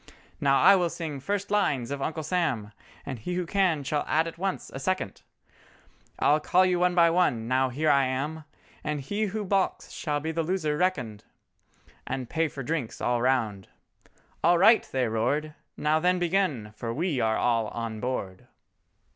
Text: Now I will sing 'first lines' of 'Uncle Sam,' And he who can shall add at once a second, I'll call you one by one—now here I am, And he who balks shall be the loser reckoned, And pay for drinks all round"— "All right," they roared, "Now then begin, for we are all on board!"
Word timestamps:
Now 0.39 0.59
I 0.59 0.75
will 0.75 0.89
sing 0.89 1.19
'first 1.19 1.51
lines' 1.51 1.91
of 1.91 2.01
'Uncle 2.01 2.23
Sam,' 2.23 2.71
And 3.05 3.19
he 3.19 3.35
who 3.35 3.45
can 3.45 3.83
shall 3.83 4.03
add 4.07 4.25
at 4.25 4.39
once 4.39 4.71
a 4.73 4.79
second, 4.79 5.21
I'll 6.17 6.39
call 6.39 6.65
you 6.65 6.79
one 6.79 6.95
by 6.95 7.11
one—now 7.11 7.69
here 7.69 7.91
I 7.91 8.05
am, 8.05 8.43
And 8.83 8.99
he 9.01 9.25
who 9.27 9.45
balks 9.45 9.91
shall 9.91 10.19
be 10.19 10.31
the 10.31 10.41
loser 10.41 10.75
reckoned, 10.75 11.23
And 12.07 12.31
pay 12.31 12.47
for 12.47 12.63
drinks 12.63 12.99
all 12.99 13.21
round"— 13.21 13.67
"All 14.43 14.57
right," 14.57 14.89
they 14.91 15.07
roared, 15.07 15.53
"Now 15.77 15.99
then 15.99 16.17
begin, 16.17 16.71
for 16.75 16.91
we 16.91 17.19
are 17.21 17.37
all 17.37 17.67
on 17.67 17.99
board!" 17.99 18.47